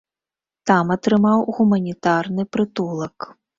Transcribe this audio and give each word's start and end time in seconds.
Там 0.71 0.93
атрымаў 0.95 1.45
гуманітарны 1.59 2.49
прытулак. 2.53 3.33